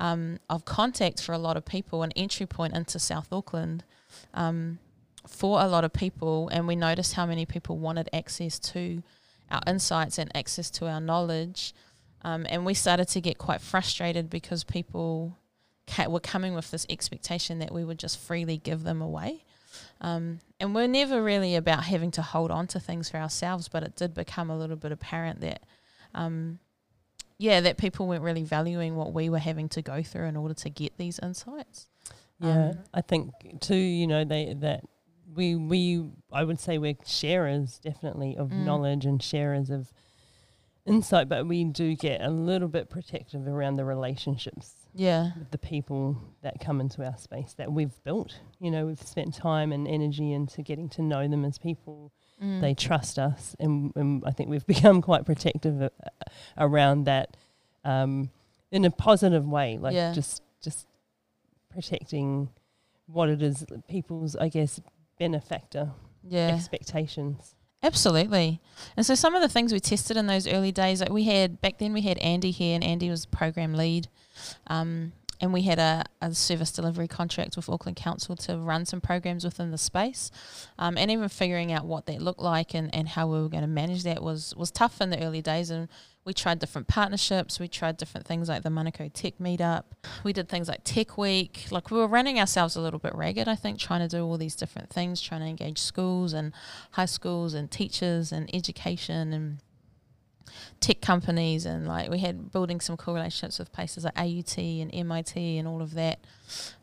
[0.00, 3.84] um, of contact for a lot of people, an entry point into South Auckland
[4.34, 4.78] um,
[5.26, 6.48] for a lot of people.
[6.48, 9.02] And we noticed how many people wanted access to
[9.50, 11.74] our insights and access to our knowledge.
[12.22, 15.36] Um, and we started to get quite frustrated because people
[15.86, 19.44] ca- were coming with this expectation that we would just freely give them away.
[20.00, 23.82] Um, and we're never really about having to hold on to things for ourselves, but
[23.82, 25.62] it did become a little bit apparent that,
[26.14, 26.58] um,
[27.38, 30.54] yeah, that people weren't really valuing what we were having to go through in order
[30.54, 31.88] to get these insights.
[32.40, 33.76] Yeah, Um, I think too.
[33.76, 34.84] You know, they that
[35.34, 38.64] we we I would say we're sharers definitely of Mm.
[38.64, 39.92] knowledge and sharers of
[40.86, 45.58] insight, but we do get a little bit protective around the relationships Yeah, with the
[45.58, 48.40] people that come into our space that we've built.
[48.58, 52.10] You know, we've spent time and energy into getting to know them as people.
[52.42, 52.60] Mm.
[52.60, 55.88] They trust us, and, and I think we've become quite protective uh,
[56.56, 57.36] around that
[57.84, 58.30] um,
[58.70, 59.78] in a positive way.
[59.78, 60.12] Like Yeah.
[60.12, 60.86] just just
[61.72, 62.48] protecting
[63.06, 64.80] what it is people's, I guess,
[65.18, 65.90] benefactor
[66.22, 66.48] yeah.
[66.54, 67.54] expectations.
[67.82, 68.60] Absolutely.
[68.96, 71.60] And so some of the things we tested in those early days, like we had
[71.60, 74.08] back then we had Andy here and Andy was program lead.
[74.66, 79.00] Um, and we had a, a service delivery contract with Auckland Council to run some
[79.00, 80.30] programs within the space.
[80.78, 83.62] Um, and even figuring out what that looked like and, and how we were going
[83.62, 85.70] to manage that was, was tough in the early days.
[85.70, 85.88] And
[86.24, 87.60] we tried different partnerships.
[87.60, 89.84] We tried different things like the Manukau Tech Meetup.
[90.24, 91.66] We did things like Tech Week.
[91.70, 94.36] Like we were running ourselves a little bit ragged, I think, trying to do all
[94.36, 96.52] these different things, trying to engage schools and
[96.92, 99.58] high schools and teachers and education and
[100.80, 104.90] tech companies and like we had building some cool relationships with places like AUT and
[104.94, 106.20] MIT and all of that.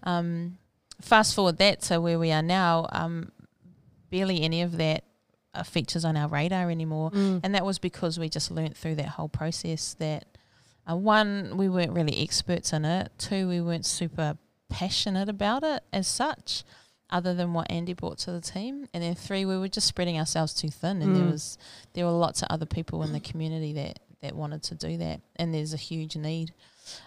[0.04, 0.58] Um,
[1.02, 3.32] fast forward that to where we are now, um,
[4.10, 5.04] barely any of that
[5.54, 9.10] uh, features on our radar anymore, and that was because we just learnt through that
[9.10, 10.26] whole process that
[10.90, 14.38] uh, one we weren't really experts in it, two we weren't super
[14.70, 16.64] passionate about it as such.
[17.12, 20.18] Other than what Andy brought to the team, and then three, we were just spreading
[20.18, 21.32] ourselves too thin, and there Mm.
[21.32, 21.58] was
[21.94, 25.22] there were lots of other people in the community that that wanted to do that,
[25.36, 26.52] and there's a huge need.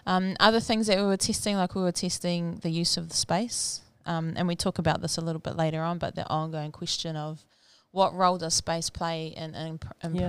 [0.05, 3.15] Um, other things that we were testing, like we were testing the use of the
[3.15, 6.71] space, um, and we talk about this a little bit later on, but the ongoing
[6.71, 7.45] question of
[7.91, 10.27] what role does space play in, in imp- Yeah.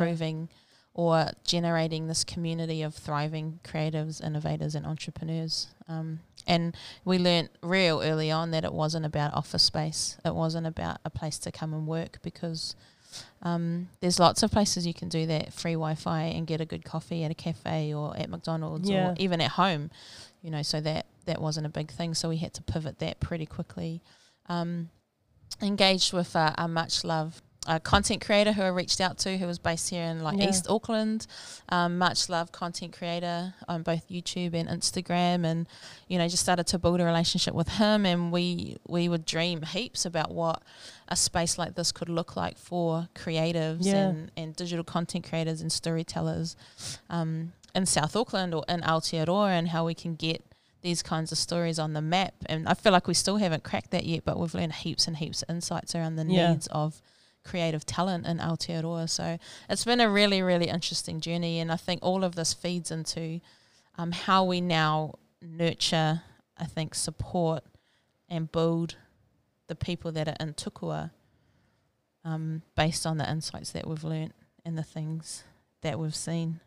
[0.94, 5.68] Or generating this community of thriving creatives, innovators, and entrepreneurs.
[5.88, 10.18] Um, and we learnt real early on that it wasn't about office space.
[10.24, 12.74] It wasn't about a place to come and work because
[13.42, 16.84] um, there's lots of places you can do that free Wi-Fi and get a good
[16.84, 19.10] coffee at a cafe or at McDonald's Yeah.
[19.10, 19.90] or even at home.
[20.42, 22.14] You know, so that that wasn't a big thing.
[22.14, 24.00] So we had to pivot that pretty quickly.
[24.48, 24.88] Um,
[25.60, 29.46] engaged with a, a much loved uh, content creator who I reached out to, who
[29.46, 30.48] was based here in like Yeah.
[30.48, 31.26] East Auckland.
[31.68, 35.66] Um, much loved content creator on both YouTube and Instagram, and
[36.08, 38.04] you know just started to build a relationship with him.
[38.04, 40.62] And we we would dream heaps about what
[41.08, 44.08] a space like this could look like for creatives Yeah.
[44.08, 46.56] and, and digital content creators and storytellers
[47.08, 50.42] um, in South Auckland or in Aotearoa, and how we can get
[50.82, 52.34] these kinds of stories on the map.
[52.46, 55.16] And I feel like we still haven't cracked that yet, but we've learned heaps and
[55.18, 56.52] heaps of insights around the Yeah.
[56.52, 57.00] needs of
[57.44, 59.08] creative talent in Aotearoa.
[59.08, 61.58] So it's been a really, really interesting journey.
[61.60, 63.40] And I think all of this feeds into
[63.96, 66.22] um, how we now nurture,
[66.56, 67.64] I think, support
[68.28, 68.96] and build
[69.66, 71.10] the people that are in Tukua
[72.24, 75.44] um, based on the insights that we've learnt and the things
[75.82, 76.60] that we've seen.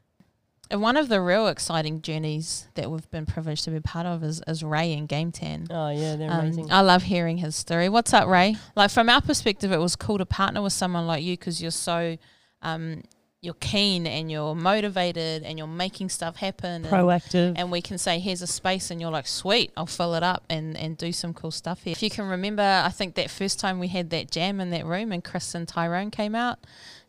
[0.74, 4.24] And one of the real exciting journeys that we've been privileged to be part of
[4.24, 5.68] is, is Ray and Game Tan.
[5.70, 6.72] Oh yeah, they're Um, amazing.
[6.72, 7.90] I love hearing his story.
[7.90, 8.58] What's up, Ray?
[8.76, 11.70] Like from our perspective, it was cool to partner with someone like you because you're
[11.70, 12.18] so,
[12.64, 13.04] um,
[13.40, 16.86] you're keen and you're motivated and you're making stuff happen.
[16.86, 17.54] and- Proactive.
[17.56, 20.44] and we can say here's a space and you're like sweet i'll fill it up
[20.50, 23.60] and and do some cool stuff here if you can remember i think that first
[23.60, 26.58] time we had that jam in that room and chris and tyrone came out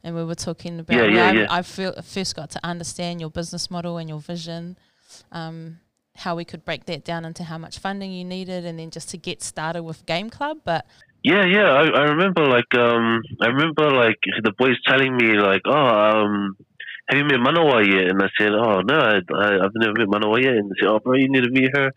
[0.05, 1.47] and we were talking about Yeah, yeah, I, yeah.
[1.51, 4.77] I feel, first got to understand your business model and your vision
[5.33, 5.81] um,
[6.17, 9.09] how we could break that down into how much funding you needed and then just
[9.11, 10.87] to get started with game club but
[11.25, 11.71] Yeah, yeah.
[11.73, 16.57] I, I remember like um I remember like the boys telling me like, oh, um,
[17.09, 18.09] have you met Manawa yet?
[18.11, 20.55] And I said, oh no, I, I I've never met Manawa yet.
[20.55, 21.91] And they said, oh, bro, you need to meet her.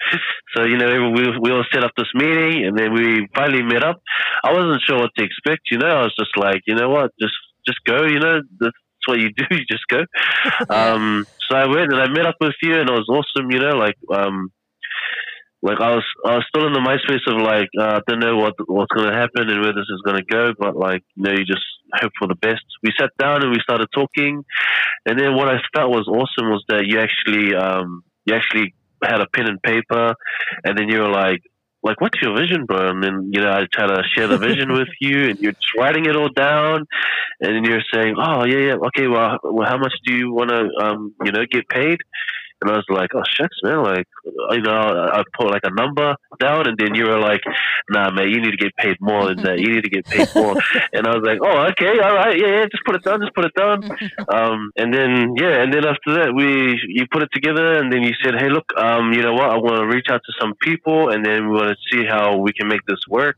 [0.55, 3.83] So you know, we we all set up this meeting, and then we finally met
[3.83, 4.01] up.
[4.43, 5.63] I wasn't sure what to expect.
[5.71, 7.35] You know, I was just like, you know what, just
[7.67, 8.03] just go.
[8.03, 8.75] You know, that's
[9.05, 9.45] what you do.
[9.51, 10.03] You just go.
[10.69, 13.51] Um, so I went and I met up with you, and it was awesome.
[13.51, 14.51] You know, like um,
[15.61, 18.37] like I was I was still in the MySpace of like uh, I don't know
[18.37, 21.23] what what's going to happen and where this is going to go, but like you
[21.23, 22.63] know, you just hope for the best.
[22.83, 24.43] We sat down and we started talking,
[25.05, 29.21] and then what I felt was awesome was that you actually um, you actually had
[29.21, 30.13] a pen and paper,
[30.63, 31.41] and then you were like.
[31.83, 32.89] Like, what's your vision, bro?
[32.89, 35.73] And then, you know, I try to share the vision with you, and you're just
[35.77, 36.85] writing it all down,
[37.41, 39.07] and you're saying, "Oh, yeah, yeah, okay.
[39.07, 41.99] Well, well how much do you want to, um, you know, get paid?"
[42.61, 43.83] And I was like, "Oh, shucks, man!
[43.83, 47.41] Like, you know, I put like a number down, and then you were like,
[47.89, 49.59] "Nah, man, you need to get paid more than that.
[49.59, 50.55] You need to get paid more."
[50.93, 53.35] and I was like, "Oh, okay, all right, yeah, yeah, just put it down, just
[53.35, 53.83] put it down."
[54.27, 58.01] um, and then yeah, and then after that, we you put it together, and then
[58.01, 59.51] you said, "Hey, look, um, you know what?
[59.51, 62.37] I want to reach out to some people, and then we want to see how
[62.37, 63.37] we can make this work."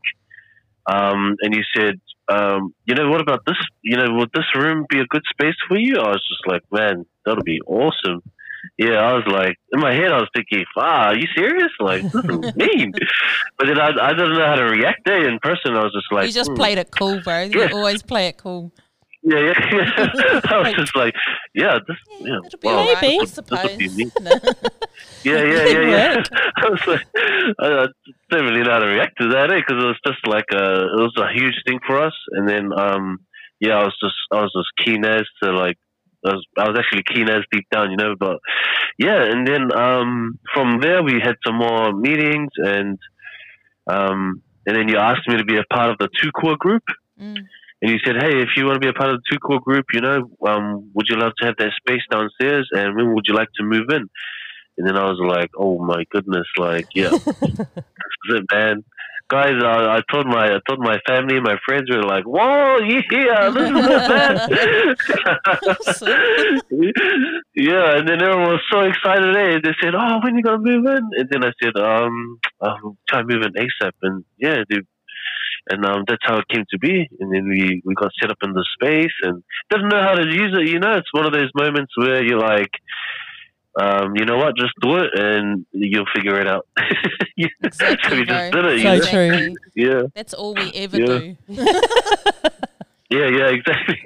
[0.89, 3.57] Um, and you said, um, you know, what about this?
[3.81, 5.97] You know, would this room be a good space for you?
[5.97, 8.21] I was just like, man, that'll be awesome.
[8.77, 11.71] Yeah, I was like, in my head, I was thinking, ah, are you serious?
[11.79, 12.93] Like, this is mean.
[13.57, 15.75] But then I, I didn't know how to react there in person.
[15.75, 16.55] I was just like, you just hmm.
[16.55, 17.41] played it cool, bro.
[17.43, 17.69] You Yeah.
[17.73, 18.71] always play it cool.
[19.21, 20.41] Yeah, yeah, yeah.
[20.49, 21.13] I was just like,
[21.53, 23.17] yeah, this, yeah, It'll be well, alright, maybe.
[23.17, 24.55] I this be suppose.
[25.23, 26.23] Yeah, yeah, yeah, yeah.
[26.57, 27.05] I was like,
[27.59, 27.87] I, I
[28.29, 31.01] didn't really know how to react to that because it was just like a, it
[31.01, 32.13] was a huge thing for us.
[32.31, 33.19] And then, um,
[33.59, 35.77] yeah, I was just, I was just keen as to like,
[36.25, 38.15] I was, I was actually keen as deep down, you know.
[38.19, 38.39] But
[38.97, 42.99] yeah, and then um, from there we had some more meetings, and
[43.87, 46.83] um, and then you asked me to be a part of the two core group.
[47.19, 47.37] Mm.
[47.81, 49.61] And you said, "Hey, if you want to be a part of the two core
[49.61, 52.67] group, you know, um, would you love to have that space downstairs?
[52.71, 54.09] And when would you like to move in?"
[54.77, 56.47] And then I was like, "Oh my goodness!
[56.57, 58.83] Like, yeah, this is it, man."
[59.29, 63.49] Guys, I, I told my I told my family, my friends were like, "Whoa, yeah,
[63.51, 64.35] this is man!"
[67.55, 69.35] yeah, and then everyone was so excited.
[69.35, 69.59] Eh?
[69.63, 73.27] They said, "Oh, when you gonna move in?" And then I said, "Um, I'm trying
[73.27, 74.87] to move in ASAP." And yeah, dude,
[75.69, 77.07] and um, that's how it came to be.
[77.19, 80.25] And then we, we got set up in the space and didn't know how to
[80.25, 80.69] use it.
[80.69, 82.71] You know, it's one of those moments where you're like,
[83.79, 86.67] um, you know what, just do it and you'll figure it out.
[87.37, 87.47] Yeah.
[87.63, 88.81] Exactly, so we just did it.
[88.81, 89.05] So you know?
[89.45, 89.55] true.
[89.75, 91.05] Yeah, That's all we ever Yeah.
[91.05, 91.37] do.
[93.09, 93.97] yeah, yeah, exactly.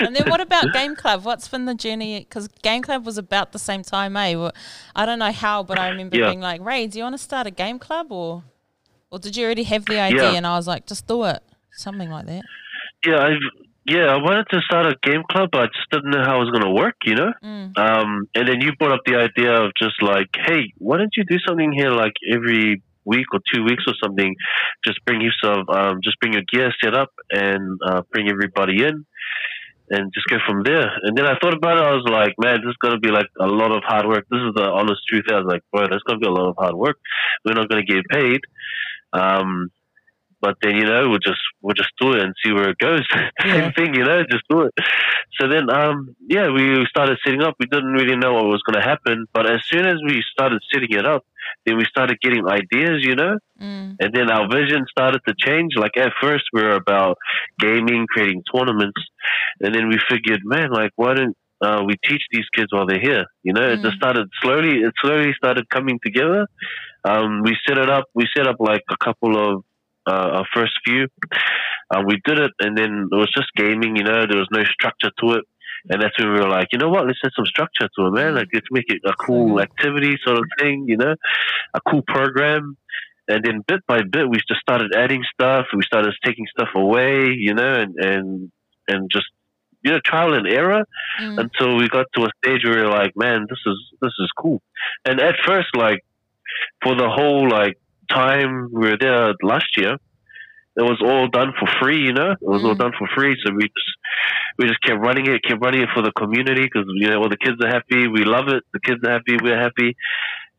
[0.00, 1.24] And then what about Game Club?
[1.24, 2.20] What's been the journey?
[2.20, 4.34] Because Game Club was about the same time, eh?
[4.36, 4.52] Well,
[4.94, 6.26] I don't know how, but I remember Yeah.
[6.28, 8.12] being like, Ray, do you want to start a game club?
[8.12, 8.44] Or
[9.10, 10.22] or did you already have the idea?
[10.30, 10.36] Yeah.
[10.36, 11.42] And I was like, just do it.
[11.72, 12.42] Something like that.
[13.04, 13.30] yeah, I
[13.88, 16.44] yeah, I wanted to start a game club, but I just didn't know how it
[16.44, 16.96] was going to work.
[17.04, 17.32] You know.
[17.42, 17.78] Mm.
[17.78, 21.24] Um, and then you brought up the idea of just like, hey, why don't you
[21.24, 24.34] do something here like every week or two weeks or something?
[24.84, 29.06] Just bring yourself, um, just bring your gear set up and uh, bring everybody in
[29.90, 30.90] and just go from there.
[31.02, 31.84] And then I thought about it.
[31.84, 34.26] I was like, man, this is going to be like a lot of hard work.
[34.30, 35.24] This is the honest truth.
[35.30, 36.98] I was like, bro, that's going to be a lot of hard work.
[37.44, 38.40] We're not going to get paid.
[39.12, 39.70] Um,
[40.40, 43.02] but then you know we'll just we'll just do it and see where it goes.
[43.42, 44.74] Same thing, you know, just do it.
[45.40, 47.54] So then, um, yeah, we started setting up.
[47.60, 50.60] We didn't really know what was going to happen, but as soon as we started
[50.72, 51.24] setting it up,
[51.64, 53.96] then we started getting ideas, you know, Mm.
[53.98, 55.72] and then our vision started to change.
[55.76, 57.18] Like at first, we were about
[57.58, 59.00] gaming, creating tournaments,
[59.60, 63.00] and then we figured, man, like why don't uh, we teach these kids while they're
[63.00, 63.24] here?
[63.42, 64.78] You know, it just started slowly.
[64.78, 66.46] It slowly started coming together.
[67.04, 68.04] Um, we set it up.
[68.14, 69.64] We set up like a couple of
[70.08, 71.08] uh, our first few.
[71.90, 73.96] Uh, we did it, and then it was just gaming.
[73.96, 75.44] You know, there was no structure to it.
[75.90, 77.06] And that's when we were like, you know what?
[77.06, 78.34] Let's add some structure to it, man.
[78.34, 80.86] Like, let's make it a cool activity sort of thing.
[80.88, 81.14] You know,
[81.74, 82.76] a cool program.
[83.28, 85.66] And then bit by bit, we just started adding stuff.
[85.74, 88.52] We started taking stuff away, you know, and and
[88.88, 89.26] and just
[89.82, 90.84] you know trial and error
[91.20, 91.38] Mm.
[91.44, 94.60] until we got to a stage where we're like, man, this is this is cool.
[95.04, 96.00] And at first, like
[96.82, 97.76] for the whole like
[98.08, 99.96] time we were there last year,
[100.76, 102.00] it was all done for free.
[102.06, 102.78] You know, it was all Mm.
[102.78, 103.36] done for free.
[103.44, 103.92] So we just
[104.58, 107.28] we just kept running it, kept running it for the community because you know all
[107.28, 108.06] the kids are happy.
[108.08, 108.62] We love it.
[108.72, 109.36] The kids are happy.
[109.42, 109.96] We're happy.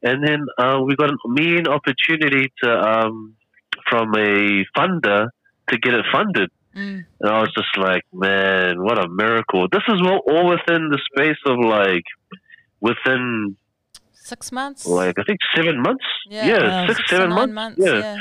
[0.02, 3.36] And then uh, we got a mean opportunity to um,
[3.90, 5.30] from a funder
[5.70, 6.50] to get it funded.
[6.76, 7.04] Mm.
[7.20, 9.68] And I was just like, man, what a miracle.
[9.72, 12.04] This is all, all within the space of like,
[12.80, 13.58] within
[14.30, 14.86] Six months?
[14.86, 16.06] like, I think seven months.
[16.28, 16.88] Yeah, Yeah, Wow.
[16.88, 17.54] six, Six seven months.
[17.54, 17.78] months.
[17.86, 18.00] Yeah.
[18.00, 18.18] yeah.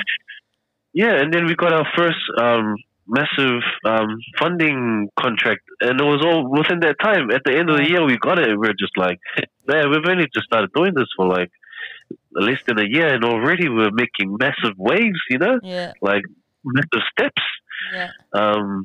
[0.94, 2.74] Yeah, and then we got our first um,
[3.06, 7.30] massive um, funding contract, and it was all within that time.
[7.30, 8.58] At the end of the year, we got it.
[8.58, 9.18] We are just like,
[9.68, 11.50] man, we've only just started doing this for like
[12.32, 15.20] less than a year, and already we're making massive waves.
[15.30, 15.92] You know, Yeah.
[16.00, 16.22] like
[16.64, 17.42] massive steps.
[17.94, 18.10] Yeah.
[18.32, 18.84] Um,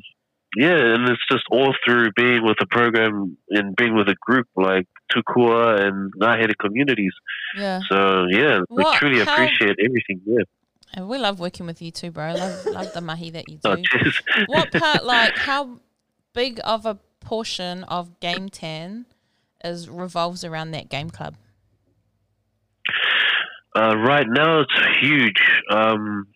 [0.56, 4.46] yeah, and it's just all through being with a program and being with a group
[4.54, 7.12] like Tukua and Ngāhere communities.
[7.56, 7.80] Yeah.
[7.88, 10.20] So yeah, we truly how- appreciate everything.
[10.26, 10.42] Yeah.
[10.96, 12.34] And we love working with you too, bro.
[12.34, 13.70] Love love the mahi that you do.
[13.70, 15.80] Oh, what part like how
[16.34, 19.06] big of a portion of Game Ten
[19.64, 21.36] is revolves around that game club?
[23.76, 25.42] Uh, right now, it's huge.
[25.68, 26.28] Um,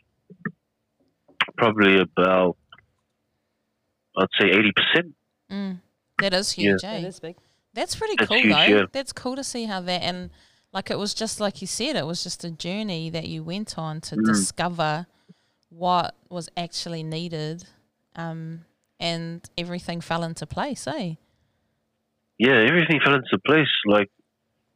[1.57, 2.57] probably about,
[4.17, 5.13] I'd say, 80%.
[5.53, 5.79] Mm.
[6.21, 7.07] That is huge, That eh?
[7.07, 7.37] is big.
[7.75, 8.63] That's pretty cool huge, though.
[8.63, 8.85] yeah.
[8.93, 10.31] That's cool to see how that and
[10.73, 13.79] like it was just like you said, it was just a journey that you went
[13.79, 14.27] on to Mm.
[14.27, 15.07] discover
[15.71, 17.65] what was actually needed.
[18.17, 18.65] Um,
[19.01, 21.15] and everything fell into place, eh?
[22.39, 23.69] Yeah, everything fell into place.
[23.87, 24.11] Like,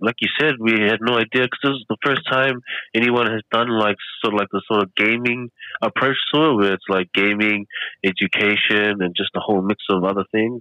[0.01, 2.61] like you said, we had no idea because this is the first time
[2.95, 6.73] anyone has done like sort of like the sort of gaming approach to it, where
[6.73, 7.67] it's like gaming,
[8.05, 10.61] education, and just a whole mix of other things.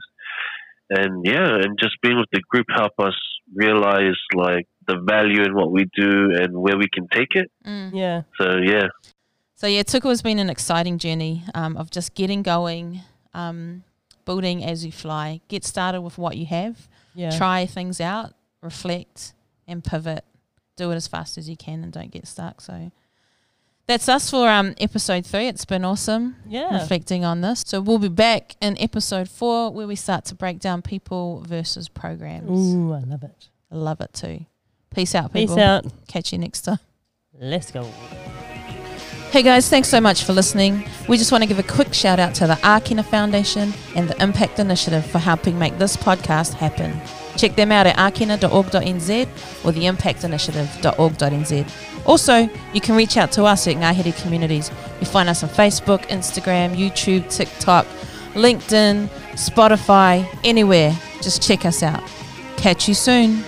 [0.93, 3.15] And yeah, and just being with the group help us
[3.53, 7.49] realize like the value in what we do and where we can take it.
[7.65, 7.91] Mm.
[7.93, 8.23] Yeah.
[8.37, 8.87] So yeah,
[9.55, 13.01] So yeah, Tuku has been an exciting journey um, of just getting going,
[13.33, 13.83] um,
[14.25, 15.39] building as you fly.
[15.47, 16.89] Get started with what you have.
[17.15, 17.29] Yeah.
[17.37, 19.33] Try things out, reflect,
[19.67, 20.25] and pivot.
[20.75, 22.59] Do it as fast as you can, and don't get stuck.
[22.59, 22.91] So
[23.91, 25.47] that's us for um, episode three.
[25.49, 26.79] It's been awesome Yeah.
[26.81, 27.61] reflecting on this.
[27.67, 31.89] So we'll be back in episode four where we start to break down people versus
[31.89, 32.49] programs.
[32.73, 33.49] Ooh, I love it.
[33.69, 34.45] I love it too.
[34.95, 35.55] Peace out, people.
[35.57, 35.85] Peace out.
[36.07, 36.79] Catch you next time.
[37.37, 37.83] Let's go.
[39.31, 40.85] Hey guys, thanks so much for listening.
[41.09, 44.21] We just want to give a quick shout out to the Akina Foundation and the
[44.23, 46.93] Impact Initiative for helping make this podcast happen.
[47.41, 49.23] Check them out at akina.org.nz
[49.65, 52.05] or theimpactinitiative.org.nz.
[52.05, 54.69] Also, you can reach out to us at Ngāhere Communities.
[54.99, 57.87] You find us on Facebook, Instagram, YouTube, TikTok,
[58.35, 60.95] LinkedIn, Spotify, anywhere.
[61.23, 62.03] Just check us out.
[62.57, 63.43] Catch you soon.